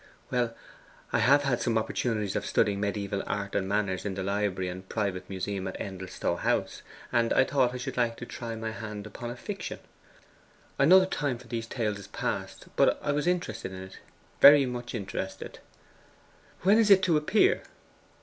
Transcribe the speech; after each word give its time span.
'Well, 0.31 0.55
I 1.13 1.19
have 1.19 1.43
had 1.43 1.61
some 1.61 1.77
opportunities 1.77 2.35
of 2.35 2.43
studying 2.43 2.79
mediaeval 2.81 3.21
art 3.27 3.53
and 3.53 3.67
manners 3.69 4.03
in 4.03 4.15
the 4.15 4.23
library 4.23 4.67
and 4.67 4.89
private 4.89 5.29
museum 5.29 5.67
at 5.67 5.79
Endelstow 5.79 6.37
House, 6.37 6.81
and 7.11 7.31
I 7.33 7.43
thought 7.43 7.75
I 7.75 7.77
should 7.77 7.97
like 7.97 8.17
to 8.17 8.25
try 8.25 8.55
my 8.55 8.71
hand 8.71 9.05
upon 9.05 9.29
a 9.29 9.35
fiction. 9.35 9.77
I 10.79 10.85
know 10.85 10.99
the 10.99 11.05
time 11.05 11.37
for 11.37 11.47
these 11.47 11.67
tales 11.67 11.99
is 11.99 12.07
past; 12.07 12.65
but 12.75 12.99
I 13.03 13.11
was 13.11 13.27
interested 13.27 13.73
in 13.73 13.83
it, 13.83 13.99
very 14.41 14.65
much 14.65 14.95
interested.' 14.95 15.59
'When 16.63 16.79
is 16.79 16.89
it 16.89 17.03
to 17.03 17.15
appear? 17.15 17.61